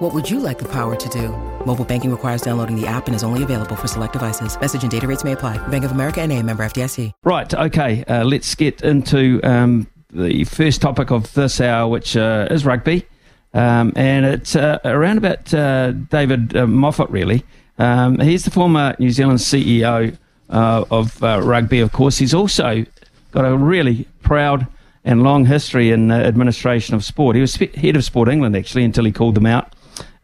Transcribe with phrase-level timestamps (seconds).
[0.00, 1.28] What would you like the power to do?
[1.66, 4.58] Mobile banking requires downloading the app and is only available for select devices.
[4.58, 5.58] Message and data rates may apply.
[5.68, 7.12] Bank of America and a member FDIC.
[7.22, 12.48] Right, okay, uh, let's get into um, the first topic of this hour, which uh,
[12.50, 13.06] is rugby.
[13.52, 17.44] Um, and it's uh, around about uh, David uh, Moffett, really.
[17.78, 20.16] Um, he's the former New Zealand CEO
[20.48, 22.16] uh, of rugby, of course.
[22.16, 22.86] He's also
[23.32, 24.66] got a really proud
[25.04, 27.36] and long history in administration of sport.
[27.36, 29.74] He was head of Sport England, actually, until he called them out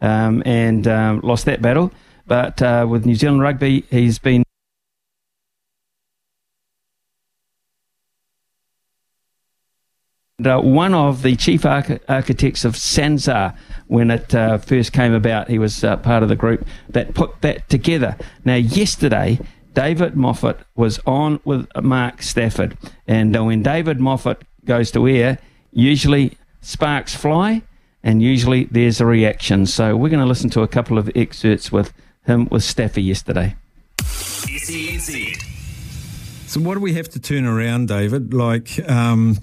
[0.01, 1.91] um, and um, lost that battle.
[2.25, 4.43] But with New Zealand rugby, he's been
[10.45, 13.55] uh, one of the chief arch- architects of SANZAAR
[13.87, 15.49] when it uh, first came about.
[15.49, 18.17] He was uh, part of the group that put that together.
[18.45, 19.39] Now, yesterday,
[19.73, 22.77] David Moffett was on with Mark Stafford.
[23.07, 25.39] And uh, when David Moffett goes to air,
[25.71, 27.61] usually sparks fly
[28.07, 29.65] and usually there's a reaction.
[29.65, 31.91] So we're going to listen to a couple of excerpts with
[32.25, 33.55] him with Staffy yesterday.
[36.47, 38.33] So, what do we have to turn around, David?
[38.33, 39.39] Like, um,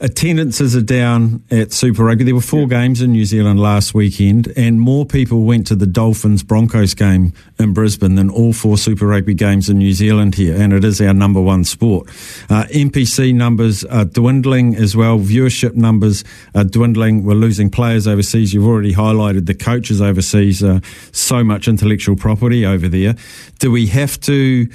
[0.00, 2.24] attendances are down at Super Rugby.
[2.24, 5.86] There were four games in New Zealand last weekend, and more people went to the
[5.86, 10.56] Dolphins Broncos game in Brisbane than all four Super Rugby games in New Zealand here,
[10.56, 12.08] and it is our number one sport.
[12.48, 15.18] Uh, NPC numbers are dwindling as well.
[15.18, 17.24] Viewership numbers are dwindling.
[17.24, 18.54] We're losing players overseas.
[18.54, 20.62] You've already highlighted the coaches overseas.
[20.62, 20.80] Uh,
[21.12, 23.16] so much intellectual property over there.
[23.58, 24.68] Do we have to?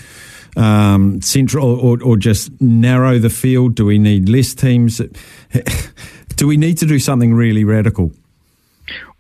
[0.56, 3.76] Um, central or, or just narrow the field?
[3.76, 5.02] Do we need less teams?
[6.36, 8.12] do we need to do something really radical?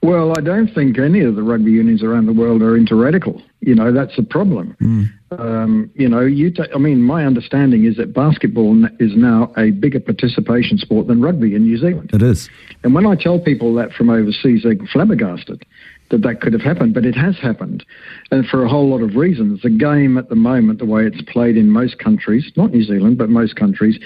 [0.06, 3.42] Well, I don't think any of the rugby unions around the world are into radical.
[3.62, 4.76] You know, that's a problem.
[4.80, 5.40] Mm.
[5.40, 6.54] Um, you know, you.
[6.54, 11.22] Ta- I mean, my understanding is that basketball is now a bigger participation sport than
[11.22, 12.12] rugby in New Zealand.
[12.14, 12.50] It is.
[12.84, 15.66] And when I tell people that from overseas, they're flabbergasted
[16.12, 17.84] that that could have happened, but it has happened,
[18.32, 19.62] and for a whole lot of reasons.
[19.62, 23.18] The game at the moment, the way it's played in most countries, not New Zealand,
[23.18, 24.00] but most countries,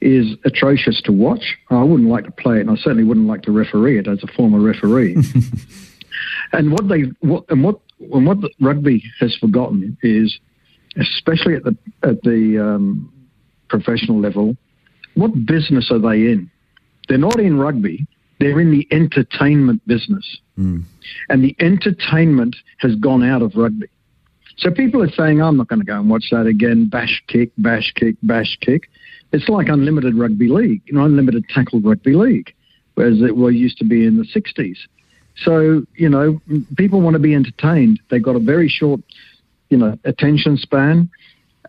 [0.00, 1.56] is atrocious to watch.
[1.70, 4.22] I wouldn't like to play it, and I certainly wouldn't like to referee it as
[4.22, 5.16] a former referee.
[6.52, 7.80] and what they what and what
[8.12, 10.38] and what rugby has forgotten is,
[10.96, 13.12] especially at the at the um,
[13.68, 14.56] professional level,
[15.14, 16.50] what business are they in?
[17.08, 18.06] They're not in rugby.
[18.40, 20.38] They're in the entertainment business.
[20.58, 20.84] Mm.
[21.28, 23.88] And the entertainment has gone out of rugby.
[24.56, 26.88] So people are saying, I'm not going to go and watch that again.
[26.88, 28.88] Bash kick, bash kick, bash kick.
[29.32, 32.54] It's like unlimited rugby league, you know, unlimited tackle rugby league,
[32.94, 34.76] whereas it well, used to be in the 60s.
[35.36, 36.40] So, you know,
[36.76, 37.98] people want to be entertained.
[38.10, 39.00] They've got a very short,
[39.70, 41.10] you know, attention span.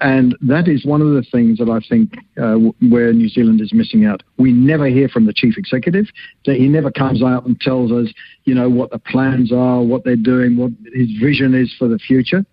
[0.01, 2.55] And that is one of the things that I think uh,
[2.89, 4.23] where New Zealand is missing out.
[4.37, 6.07] We never hear from the chief executive.
[6.45, 8.13] That he never comes out and tells us,
[8.43, 11.97] you know, what the plans are, what they're doing, what his vision is for the
[11.97, 12.45] future.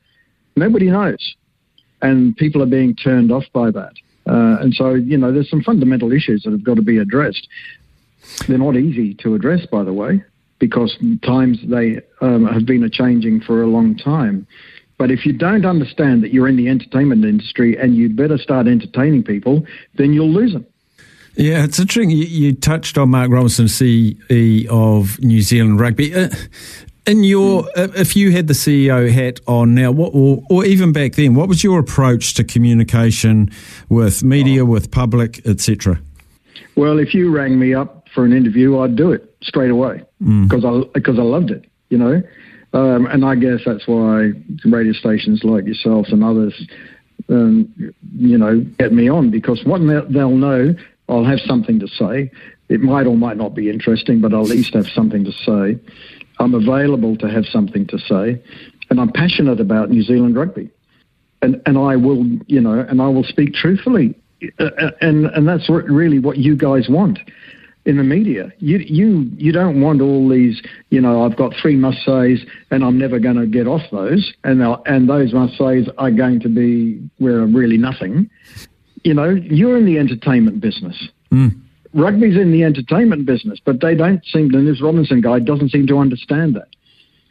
[0.55, 1.35] Nobody knows,
[2.01, 3.93] and people are being turned off by that.
[4.27, 7.49] Uh, and so, you know, there's some fundamental issues that have got to be addressed.
[8.47, 10.23] They're not easy to address, by the way,
[10.59, 14.47] because times they um, have been a changing for a long time.
[15.03, 18.69] But if you don't understand that you're in the entertainment industry and you'd better start
[18.69, 20.65] entertaining people, then you'll lose them.
[21.35, 22.11] Yeah, it's interesting.
[22.11, 26.15] You, you touched on Mark Robinson, CEO of New Zealand Rugby.
[26.15, 26.29] Uh,
[27.05, 30.93] in your, uh, if you had the CEO hat on now, what, or, or, even
[30.93, 33.51] back then, what was your approach to communication
[33.89, 34.67] with media, oh.
[34.67, 36.01] with public, etc.?
[36.77, 40.63] Well, if you rang me up for an interview, I'd do it straight away because
[40.63, 40.87] mm.
[40.87, 41.65] I because I loved it.
[41.89, 42.23] You know,
[42.73, 44.33] um, and I guess that's why
[44.65, 46.55] radio stations like yourselves and others,
[47.29, 47.73] um,
[48.17, 50.75] you know, get me on because what they'll know,
[51.09, 52.31] I'll have something to say.
[52.69, 55.79] It might or might not be interesting, but I'll at least have something to say.
[56.39, 58.43] I'm available to have something to say,
[58.89, 60.71] and I'm passionate about New Zealand rugby,
[61.43, 64.15] and and I will, you know, and I will speak truthfully,
[64.59, 67.19] uh, uh and and that's really what you guys want
[67.85, 68.53] in the media.
[68.59, 70.63] You you you don't want all these.
[70.91, 74.33] You know, I've got three must says, and I'm never going to get off those,
[74.45, 78.31] and and those must says are going to be where really nothing.
[79.05, 81.09] You know, you're in the entertainment business.
[81.33, 81.61] Mm.
[81.95, 84.65] Rugby's in the entertainment business, but they don't seem to.
[84.65, 86.69] This Robinson guy doesn't seem to understand that.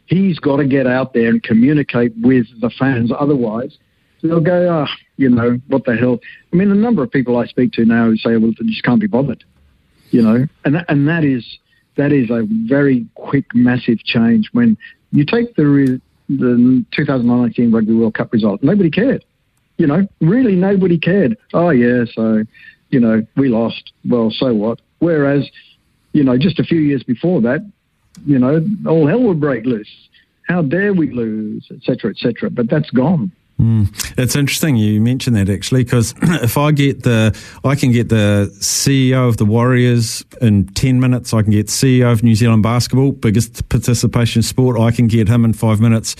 [0.06, 3.10] He's got to get out there and communicate with the fans.
[3.16, 3.78] Otherwise,
[4.22, 6.18] they'll go, oh, you know, what the hell?
[6.52, 8.82] I mean, the number of people I speak to now who say, well, they just
[8.82, 9.44] can't be bothered,
[10.12, 11.58] you know, and that, and that is
[11.96, 14.48] that is a very quick, massive change.
[14.52, 14.76] When
[15.10, 19.24] you take the the 2019 Rugby World Cup result, nobody cared,
[19.78, 21.36] you know, really nobody cared.
[21.52, 22.44] Oh yeah, so
[22.90, 23.92] you know, we lost.
[24.08, 24.80] Well, so what?
[25.00, 25.48] Whereas,
[26.12, 27.68] you know, just a few years before that,
[28.24, 29.90] you know, all hell would break loose.
[30.46, 32.50] How dare we lose, etc., etc.
[32.50, 33.32] But that's gone.
[33.62, 34.18] Mm.
[34.18, 38.52] It's interesting you mentioned that actually, because if I get the, I can get the
[38.58, 43.12] CEO of the Warriors in 10 minutes, I can get CEO of New Zealand basketball,
[43.12, 46.16] biggest participation sport, I can get him in five minutes.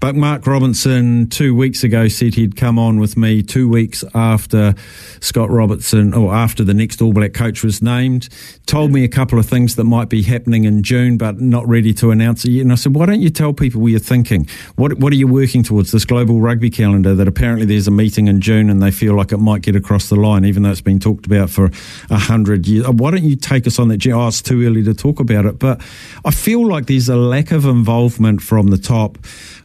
[0.00, 4.76] But Mark Robinson two weeks ago said he'd come on with me two weeks after
[5.20, 8.28] Scott Robertson, or after the next All Black coach was named.
[8.66, 11.92] Told me a couple of things that might be happening in June, but not ready
[11.94, 12.62] to announce it yet.
[12.62, 14.48] And I said, why don't you tell people what you're thinking?
[14.76, 15.90] What What are you working towards?
[15.90, 19.32] This global rugby calendar that apparently there's a meeting in June and they feel like
[19.32, 21.70] it might get across the line, even though it's been talked about for
[22.08, 22.86] a hundred years.
[22.86, 24.06] Uh, why don't you take us on that?
[24.06, 25.58] Oh, it's too early to talk about it.
[25.58, 25.80] But
[26.24, 29.18] I feel like there's a lack of involvement from the top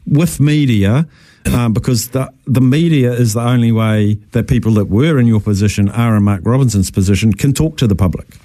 [0.06, 1.08] with media.
[1.46, 5.42] Um, because the the media is the only way that people that were in your
[5.42, 8.38] position are in Mark Robinson's position can talk to the public.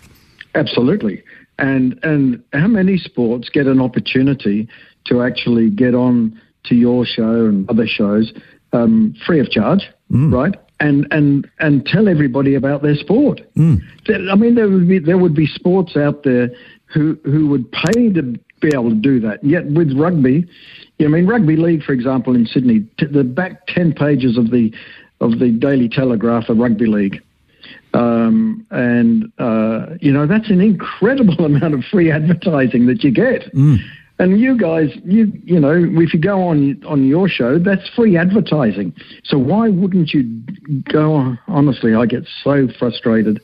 [0.56, 1.22] Absolutely,
[1.60, 4.66] and and how many sports get an opportunity
[5.06, 8.32] to actually get on to your show and other shows
[8.72, 10.32] um, free of charge, mm.
[10.32, 10.54] right?
[10.80, 13.40] And and and tell everybody about their sport.
[13.56, 13.80] Mm.
[14.30, 16.50] I mean, there would be there would be sports out there
[16.86, 19.42] who who would pay to be able to do that.
[19.44, 20.46] Yet with rugby,
[20.98, 24.50] yeah, I mean, rugby league, for example, in Sydney, t- the back ten pages of
[24.50, 24.72] the
[25.20, 27.22] of the Daily Telegraph are rugby league,
[27.94, 33.52] um, and uh, you know that's an incredible amount of free advertising that you get.
[33.54, 33.78] Mm.
[34.20, 38.16] And you guys, you you know, if you go on on your show, that's free
[38.16, 38.92] advertising.
[39.24, 40.42] So why wouldn't you
[40.92, 41.36] go?
[41.46, 43.40] Honestly, I get so frustrated.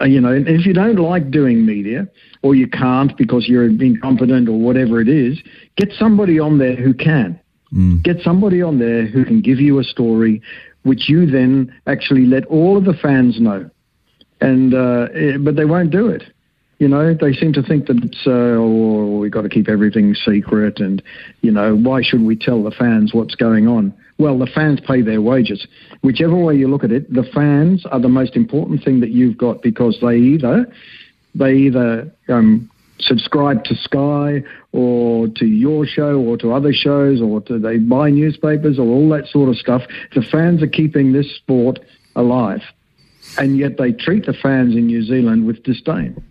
[0.00, 2.08] Uh, you know, if you don't like doing media,
[2.42, 5.40] or you can't because you're incompetent or whatever it is,
[5.76, 7.38] get somebody on there who can.
[7.72, 8.02] Mm.
[8.02, 10.40] Get somebody on there who can give you a story,
[10.82, 13.68] which you then actually let all of the fans know.
[14.40, 16.22] And uh, eh, but they won't do it.
[16.78, 20.14] You know, they seem to think that it's uh, oh, we've got to keep everything
[20.14, 21.02] secret, and
[21.40, 23.92] you know, why should we tell the fans what's going on?
[24.18, 25.66] Well, the fans pay their wages.
[26.02, 29.36] Whichever way you look at it, the fans are the most important thing that you've
[29.36, 30.66] got because they either
[31.34, 32.70] they either um,
[33.00, 34.42] subscribe to Sky
[34.72, 39.08] or to your show or to other shows or to they buy newspapers or all
[39.10, 39.82] that sort of stuff.
[40.14, 41.80] The fans are keeping this sport
[42.14, 42.62] alive,
[43.36, 46.22] and yet they treat the fans in New Zealand with disdain.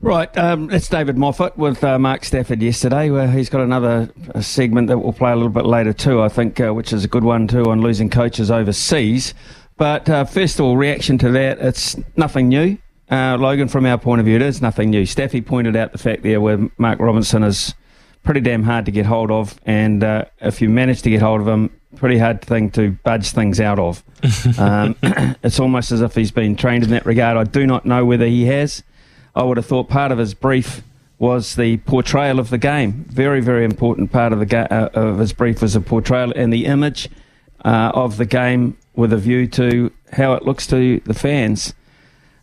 [0.00, 3.10] Right, um, that's David Moffett with uh, Mark Stafford yesterday.
[3.10, 4.10] Where he's got another
[4.40, 7.08] segment that we'll play a little bit later too, I think, uh, which is a
[7.08, 9.34] good one too on losing coaches overseas.
[9.76, 12.78] But uh, first of all, reaction to that, it's nothing new.
[13.10, 15.04] Uh, Logan, from our point of view, it is nothing new.
[15.06, 17.74] Staffy pointed out the fact there where Mark Robinson is
[18.22, 21.40] pretty damn hard to get hold of, and uh, if you manage to get hold
[21.40, 24.02] of him, pretty hard thing to budge things out of.
[24.58, 24.96] um,
[25.42, 27.36] it's almost as if he's been trained in that regard.
[27.36, 28.82] I do not know whether he has.
[29.34, 30.82] I would have thought part of his brief
[31.18, 33.04] was the portrayal of the game.
[33.08, 36.52] Very, very important part of the ga- uh, of his brief was a portrayal and
[36.52, 37.08] the image
[37.64, 41.74] uh, of the game with a view to how it looks to the fans.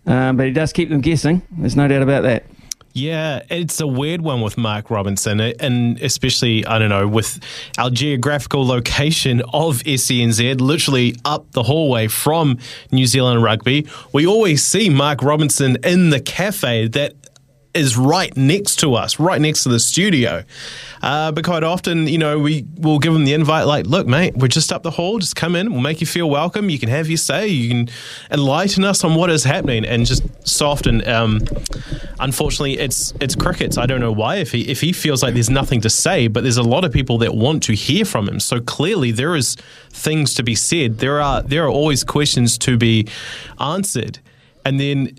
[0.05, 1.41] Um, but he does keep them guessing.
[1.51, 2.45] There's no doubt about that.
[2.93, 7.39] Yeah, it's a weird one with Mark Robinson, uh, and especially, I don't know, with
[7.77, 12.57] our geographical location of SENZ, literally up the hallway from
[12.91, 13.87] New Zealand Rugby.
[14.11, 17.13] We always see Mark Robinson in the cafe that
[17.73, 20.43] is right next to us, right next to the studio.
[21.01, 24.35] Uh, but quite often, you know, we will give them the invite, like, look, mate,
[24.35, 25.19] we're just up the hall.
[25.19, 25.71] Just come in.
[25.71, 26.69] We'll make you feel welcome.
[26.69, 27.47] You can have your say.
[27.47, 27.89] You can
[28.31, 31.41] enlighten us on what is happening, and just soft and um,
[32.19, 33.77] unfortunately, it's it's crickets.
[33.77, 34.37] I don't know why.
[34.37, 36.91] If he if he feels like there's nothing to say, but there's a lot of
[36.91, 38.39] people that want to hear from him.
[38.39, 39.55] So clearly, there is
[39.91, 40.99] things to be said.
[40.99, 43.07] There are there are always questions to be
[43.59, 44.19] answered,
[44.65, 45.15] and then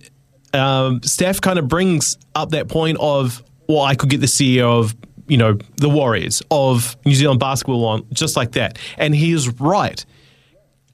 [0.52, 4.80] um, Staf kind of brings up that point of, well, I could get the CEO
[4.80, 4.96] of,
[5.28, 8.78] you know, the Warriors, of New Zealand basketball on just like that.
[8.98, 10.04] And he is right.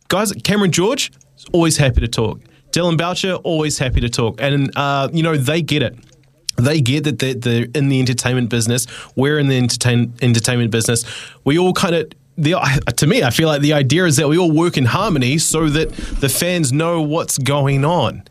[0.08, 2.40] Guys, Cameron George, is always happy to talk.
[2.70, 4.40] Dillon Boucher, always happy to talk.
[4.40, 5.96] And, uh, you know, they get it.
[6.56, 8.86] They get that they're, they're in the entertainment business.
[9.14, 11.04] We're in the entertain, entertainment business.
[11.44, 12.52] We all kind of the,
[12.96, 15.68] to me, I feel like the idea is that we all work in harmony so
[15.70, 18.24] that the fans know what's going on.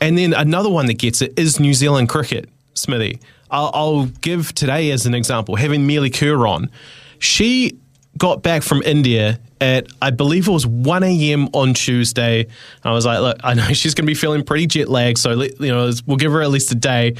[0.00, 3.20] And then another one that gets it is New Zealand cricket, Smithy.
[3.50, 6.70] I'll, I'll give today as an example, having Melie Kerr on.
[7.18, 7.78] She
[8.18, 11.48] got back from India at I believe it was 1 a.m.
[11.52, 12.46] on Tuesday.
[12.82, 15.40] I was like, look, I know she's going to be feeling pretty jet lagged, so
[15.42, 17.14] you know we'll give her at least a day.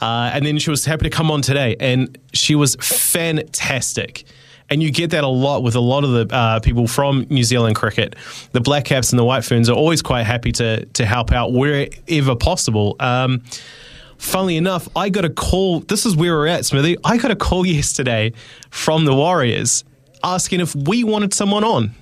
[0.00, 4.24] Uh, and then she was happy to come on today, and she was fantastic.
[4.70, 7.44] And you get that a lot with a lot of the uh, people from New
[7.44, 8.16] Zealand cricket.
[8.52, 11.52] The Black Caps and the White Ferns are always quite happy to to help out
[11.52, 12.96] wherever possible.
[12.98, 13.42] Um,
[14.16, 15.80] funnily enough, I got a call.
[15.80, 16.96] This is where we're at, Smithy.
[17.04, 18.32] I got a call yesterday
[18.70, 19.84] from the Warriors
[20.24, 21.94] asking if we wanted someone on.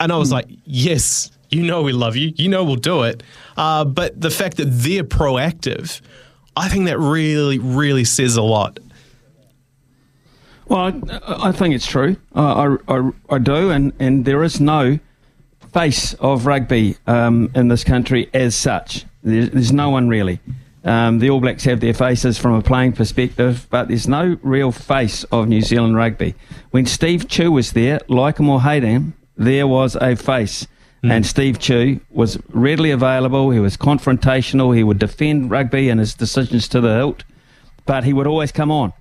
[0.00, 0.34] And I was mm.
[0.34, 2.32] like, yes, you know we love you.
[2.36, 3.22] You know we'll do it.
[3.56, 6.00] Uh, but the fact that they're proactive,
[6.56, 8.78] I think that really, really says a lot.
[10.68, 12.16] Well, I, I think it's true.
[12.34, 13.70] I, I, I, do.
[13.70, 14.98] And, and there is no
[15.72, 19.06] face of rugby um, in this country as such.
[19.22, 20.40] There's, there's no one really.
[20.84, 24.72] Um, the All Blacks have their faces from a playing perspective, but there's no real
[24.72, 26.34] face of New Zealand rugby.
[26.70, 30.66] When Steve Tew was there, like him or hate him, there was a face.
[31.02, 31.10] Mm.
[31.10, 33.50] And Steve Tew was readily available.
[33.50, 34.74] He was confrontational.
[34.76, 37.24] He would defend rugby and his decisions to the hilt,
[37.86, 38.92] but he would always come on.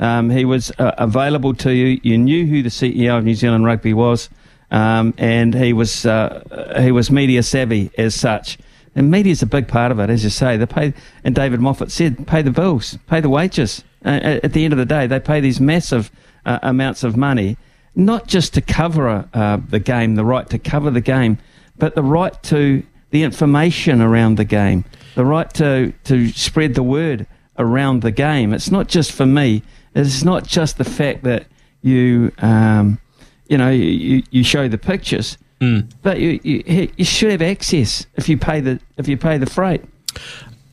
[0.00, 2.00] Um, he was uh, available to you.
[2.02, 4.28] You knew who the CEO of New Zealand Rugby was,
[4.70, 8.58] um, and he was uh, he was media savvy as such.
[8.94, 10.56] And media is a big part of it, as you say.
[10.56, 13.84] They pay, and David Moffett said, pay the bills, pay the wages.
[14.04, 16.10] Uh, at the end of the day, they pay these massive
[16.44, 17.56] uh, amounts of money,
[17.94, 21.38] not just to cover uh, the game, the right to cover the game,
[21.76, 26.82] but the right to the information around the game, the right to, to spread the
[26.82, 27.26] word
[27.58, 28.52] around the game.
[28.52, 29.62] It's not just for me.
[30.06, 31.46] It's not just the fact that
[31.82, 33.00] you, um,
[33.48, 35.90] you know, you, you show the pictures Mm.
[36.02, 39.46] But you, you, you should have access if you pay the if you pay the
[39.46, 39.82] freight.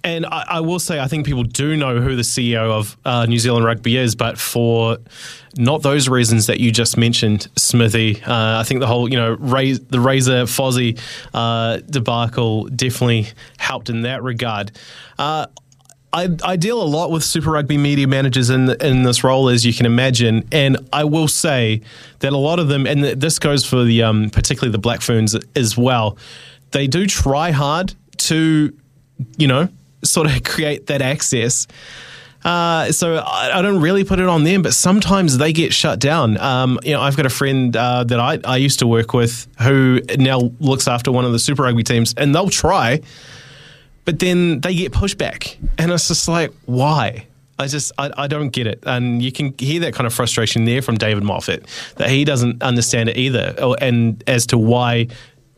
[0.03, 3.25] And I, I, will say, I think people do know who the CEO of uh,
[3.25, 4.99] New Zealand Rugby is, but for
[5.57, 8.21] not those reasons that you just mentioned, Smithy.
[8.21, 10.99] Uh, I think the whole, you know, Raz- the Razor Fozzie
[11.33, 14.73] uh, debacle definitely helped in that regard.
[15.17, 15.47] Uh,
[16.15, 19.65] I, I deal a lot with Super Rugby media managers in in this role, as
[19.65, 21.81] you can imagine, and I will say
[22.19, 25.35] that a lot of them, and this goes for the um, particularly the Black Ferns
[25.57, 26.17] as well,
[26.71, 28.73] they do try hard to,
[29.37, 29.67] you know,
[30.05, 31.67] sort of create that access.
[32.45, 35.97] Uh, so I, I, don't really put it on them, but sometimes they get shut
[35.99, 36.37] down.
[36.37, 39.47] Um, you know, I've got a friend uh, that I, I used to work with
[39.63, 43.01] who now looks after one of the Super Rugby teams, and they'll try
[44.05, 45.57] but then they get pushback.
[45.77, 47.27] And it's just like, why?
[47.57, 50.65] I just I, I don't get it, and you can hear that kind of frustration
[50.65, 55.07] there from David Moffett that he doesn't understand it either, and as to why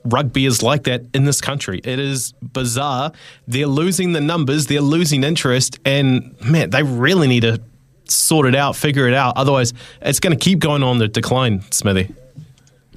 [0.05, 1.81] rugby is like that in this country.
[1.83, 3.11] It is bizarre.
[3.47, 7.61] They're losing the numbers, they're losing interest, and man, they really need to
[8.05, 9.35] sort it out, figure it out.
[9.35, 12.13] Otherwise, it's going to keep going on the decline, Smithy.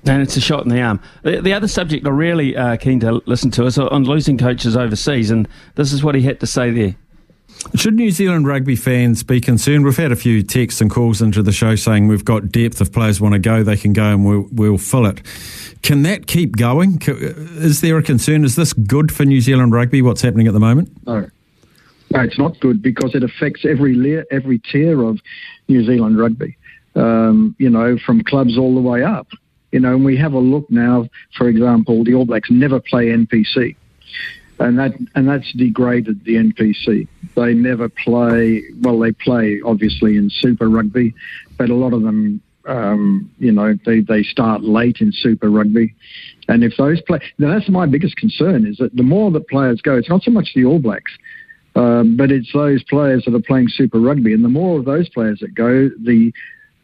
[0.06, 1.00] And it's a shot in the arm.
[1.22, 4.76] The, the other subject I'm really uh, keen to listen to is on losing coaches
[4.76, 6.96] overseas, and this is what he had to say there.
[7.74, 9.84] Should New Zealand rugby fans be concerned?
[9.84, 12.80] We've had a few texts and calls into the show saying we've got depth.
[12.80, 15.20] If players want to go, they can go and we'll, we'll fill it.
[15.82, 17.00] Can that keep going?
[17.06, 18.44] Is there a concern?
[18.44, 20.90] Is this good for New Zealand rugby, what's happening at the moment?
[21.06, 21.28] No.
[22.12, 25.20] No, it's not good because it affects every layer, every tier of
[25.68, 26.56] New Zealand rugby.
[26.96, 29.28] Um, you know, from clubs all the way up.
[29.72, 33.06] You know, and we have a look now, for example, the All Blacks never play
[33.06, 33.76] NPC.
[34.58, 37.08] And that and that's degraded the NPC.
[37.34, 38.62] They never play.
[38.82, 41.14] Well, they play obviously in Super Rugby,
[41.56, 45.94] but a lot of them, um, you know, they, they start late in Super Rugby.
[46.48, 49.80] And if those play, now that's my biggest concern is that the more that players
[49.80, 51.12] go, it's not so much the All Blacks,
[51.74, 55.08] um, but it's those players that are playing Super Rugby, and the more of those
[55.08, 56.32] players that go, the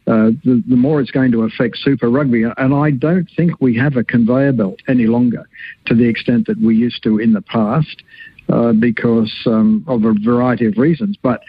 [0.07, 2.43] uh, the, the, more it's going to affect Super Rugby.
[2.43, 5.47] And I don't think we have a conveyor belt any longer
[5.85, 8.03] to the extent that we used to in the past
[8.47, 11.17] uh, because um, of a variety of reasons.
[11.21, 11.43] But,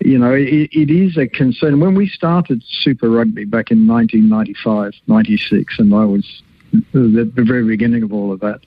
[0.00, 1.80] you know, it, it is a concern.
[1.80, 6.42] When we started Super Rugby back in 1995, 96, and I was
[6.74, 8.60] at the very beginning of all of that,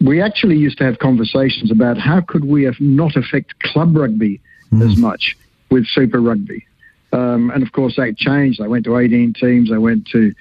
[0.00, 4.40] we actually used to have conversations about how could we not affect club rugby
[4.72, 4.82] mm.
[4.82, 5.36] as much
[5.70, 6.66] with Super Rugby.
[7.12, 8.60] Um, and of course, that changed.
[8.60, 9.70] They went to 18 teams.
[9.70, 10.32] They went to,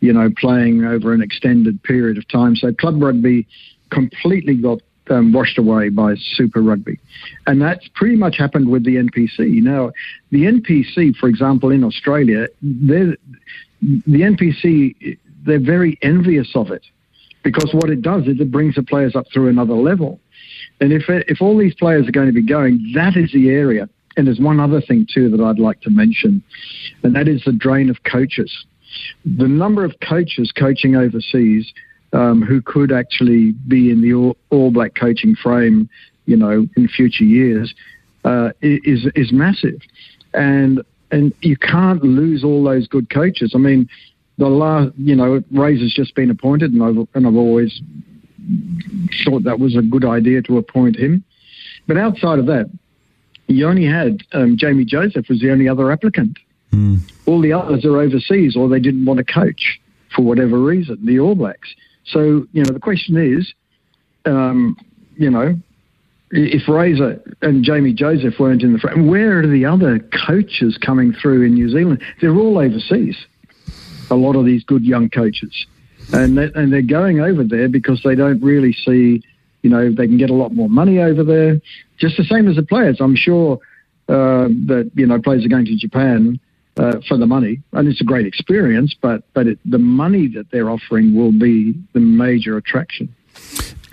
[0.00, 2.56] you know, playing over an extended period of time.
[2.56, 3.46] So club rugby
[3.90, 4.80] completely got
[5.10, 6.98] um, washed away by Super Rugby.
[7.46, 9.62] And that's pretty much happened with the NPC.
[9.62, 9.92] Now,
[10.30, 13.16] the NPC, for example, in Australia, the
[14.08, 16.84] NPC, they're very envious of it
[17.44, 20.20] because what it does is it brings the players up through another level.
[20.80, 23.88] And if, if all these players are going to be going, that is the area
[24.16, 26.42] and there's one other thing too that I'd like to mention,
[27.02, 28.64] and that is the drain of coaches.
[29.24, 31.72] the number of coaches coaching overseas
[32.12, 35.88] um, who could actually be in the all, all, Black coaching frame,
[36.26, 37.74] you know, in future years,
[38.24, 39.80] uh, is is massive,
[40.34, 43.52] and and you can't lose all those good coaches.
[43.54, 43.88] I mean,
[44.38, 47.80] the last, you know, Razor's just been appointed, and I've and I've always
[49.24, 51.24] thought that was a good idea to appoint him.
[51.86, 52.70] But outside of that,
[53.48, 56.38] you only had um, Jamie Joseph was the only other applicant.
[56.72, 57.00] Mm.
[57.26, 59.80] All the others are overseas, or they didn't want to coach
[60.14, 60.98] for whatever reason.
[61.04, 61.74] The All Blacks.
[62.04, 63.52] So you know, the question is,
[64.24, 64.76] um,
[65.16, 65.56] you know,
[66.30, 71.12] if Razor and Jamie Joseph weren't in the frame, where are the other coaches coming
[71.12, 72.02] through in New Zealand?
[72.20, 73.16] They're all overseas.
[74.10, 75.66] A lot of these good young coaches,
[76.12, 79.22] and they, and they're going over there because they don't really see,
[79.66, 81.60] you know, they can get a lot more money over there.
[81.98, 82.98] Just the same as the players.
[83.00, 83.58] I'm sure
[84.08, 86.38] uh, that you know players are going to Japan
[86.76, 88.94] uh, for the money, and it's a great experience.
[89.02, 93.12] But but it, the money that they're offering will be the major attraction.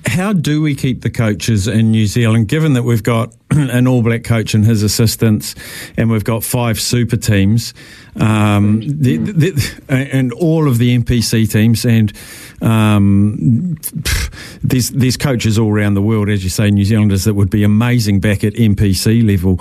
[0.05, 4.01] How do we keep the coaches in New Zealand, given that we've got an All
[4.03, 5.55] Black coach and his assistants,
[5.97, 7.73] and we've got five super teams,
[8.19, 12.11] um, the, the, and all of the NPC teams, and
[12.61, 13.77] um,
[14.63, 17.63] there's, there's coaches all around the world, as you say, New Zealanders that would be
[17.63, 19.59] amazing back at NPC level.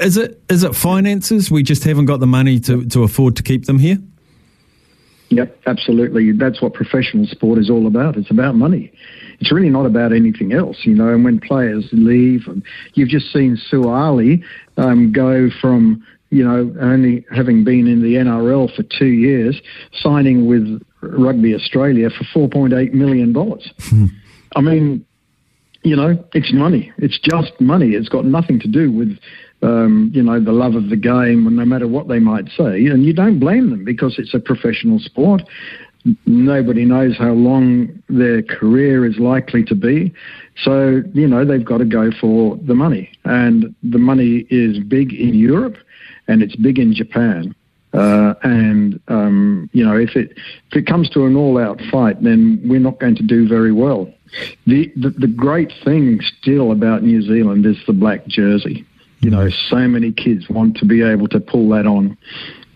[0.00, 1.50] Is it is it finances?
[1.50, 3.98] We just haven't got the money to, to afford to keep them here.
[5.30, 6.32] Yep, absolutely.
[6.32, 8.16] That's what professional sport is all about.
[8.16, 8.92] It's about money.
[9.40, 11.08] It's really not about anything else, you know.
[11.08, 12.62] And when players leave, and
[12.94, 14.42] you've just seen Suaalii
[14.76, 19.60] um, go from you know only having been in the NRL for two years,
[19.92, 23.70] signing with Rugby Australia for four point eight million dollars.
[23.80, 24.06] Hmm.
[24.56, 25.04] I mean,
[25.82, 26.92] you know, it's money.
[26.98, 27.90] It's just money.
[27.90, 29.18] It's got nothing to do with
[29.62, 32.86] um, you know, the love of the game, no matter what they might say.
[32.86, 35.42] And you don't blame them because it's a professional sport.
[36.26, 40.12] Nobody knows how long their career is likely to be.
[40.62, 43.10] So, you know, they've got to go for the money.
[43.24, 45.76] And the money is big in Europe
[46.26, 47.54] and it's big in Japan.
[47.94, 50.32] Uh, and um, you know, if it
[50.70, 54.12] if it comes to an all-out fight, then we're not going to do very well.
[54.66, 58.84] The, the the great thing still about New Zealand is the black jersey.
[59.20, 62.16] You know, so many kids want to be able to pull that on.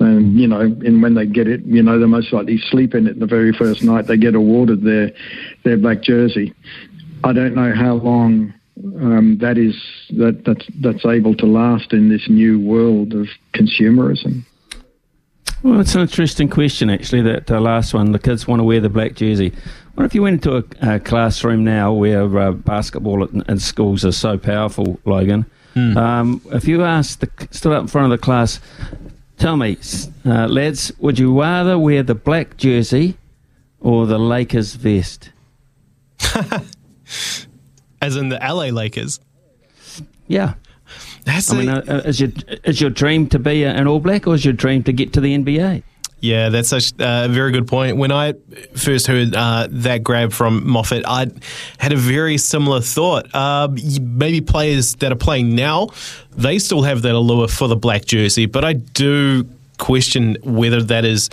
[0.03, 3.07] And, you know, and when they get it, you know, they most likely sleep in
[3.07, 5.13] it the very first night they get awarded their,
[5.65, 6.53] their black jersey.
[7.25, 8.53] I don't know how long
[9.01, 9.75] um, that is
[10.11, 14.45] that that's that's able to last in this new world of consumerism.
[15.63, 17.23] Well, it's an interesting question, actually.
[17.23, 19.53] That uh, last one, the kids want to wear the black jersey.
[19.95, 24.05] What if you went into a, a classroom now where uh, basketball in, in schools
[24.05, 25.47] are so powerful, Logan?
[25.75, 25.97] Mm.
[25.97, 28.61] Um, if you asked, the stood up in front of the class,
[29.43, 29.77] tell me,
[30.25, 33.17] uh, lads, would you rather wear the black jersey
[33.81, 35.31] or the Lakers vest?
[38.01, 39.19] As in the LA Lakers.
[40.29, 40.55] Yeah.
[41.25, 42.31] That's I mean, uh, uh, is your
[42.65, 45.21] is your dream to be an All Black, or is your dream to get to
[45.21, 45.83] the NBA?
[46.23, 47.97] Yeah, that's a uh, very good point.
[47.97, 48.35] When I
[48.77, 51.27] first heard uh, that grab from Moffett, I
[51.79, 53.27] had a very similar thought.
[53.35, 53.69] Uh,
[54.01, 55.89] maybe players that are playing now,
[56.31, 61.05] they still have that allure for the black jersey, but I do question whether that
[61.05, 61.29] is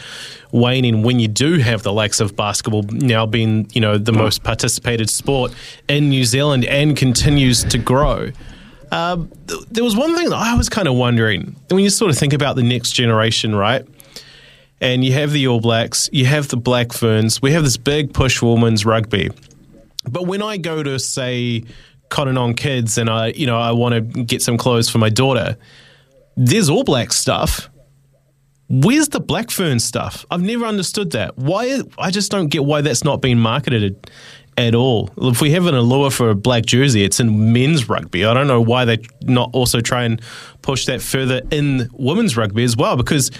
[0.51, 4.43] waning when you do have the likes of basketball now being, you know, the most
[4.43, 5.53] participated sport
[5.87, 8.31] in New Zealand and continues to grow.
[8.91, 9.17] Uh,
[9.69, 12.33] there was one thing that I was kind of wondering when you sort of think
[12.33, 13.85] about the next generation, right?
[14.81, 18.13] And you have the All Blacks, you have the Black Ferns, we have this big
[18.13, 19.29] push for women's rugby.
[20.09, 21.63] But when I go to say
[22.09, 25.09] Cotton On Kids and I, you know, I want to get some clothes for my
[25.09, 25.57] daughter,
[26.37, 27.69] there's All Black stuff.
[28.69, 30.25] Where's the Black Fern stuff?
[30.29, 31.37] I've never understood that.
[31.37, 31.81] Why?
[31.97, 34.09] I just don't get why that's not being marketed
[34.59, 35.09] at all.
[35.17, 38.25] If we have an allure for a black jersey, it's in men's rugby.
[38.25, 40.21] I don't know why they not also try and
[40.61, 42.95] push that further in women's rugby as well.
[42.95, 43.31] Because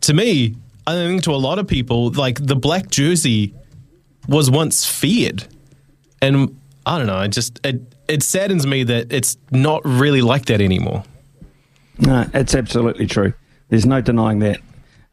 [0.00, 3.54] to me, I think to a lot of people, like the black jersey
[4.28, 5.46] was once feared,
[6.20, 7.20] and I don't know.
[7.20, 11.04] It just it it saddens me that it's not really like that anymore.
[11.98, 13.32] No, it's absolutely true.
[13.68, 14.60] There's no denying that.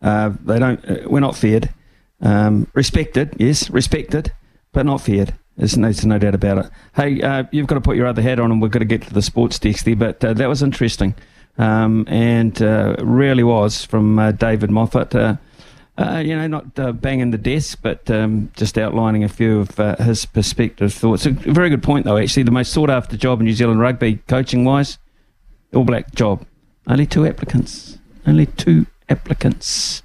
[0.01, 0.83] Uh, they don't.
[0.89, 1.69] Uh, we're not feared.
[2.21, 4.31] Um, respected, yes, respected,
[4.73, 5.33] but not feared.
[5.57, 6.71] There's no, no doubt about it.
[6.95, 9.03] Hey, uh, you've got to put your other hat on, and we've got to get
[9.03, 9.95] to the sports desk there.
[9.95, 11.15] But uh, that was interesting,
[11.57, 15.39] um, and uh, really was from uh, David Moffett.
[16.01, 19.79] Uh, you know, not uh, banging the desk, but um, just outlining a few of
[19.79, 21.27] uh, his perspective thoughts.
[21.27, 22.17] A very good point, though.
[22.17, 24.97] Actually, the most sought after job in New Zealand rugby, coaching wise,
[25.75, 26.43] All Black job.
[26.87, 27.99] Only two applicants.
[28.25, 30.01] Only two applicants.